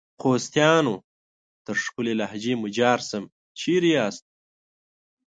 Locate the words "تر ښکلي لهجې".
1.65-2.53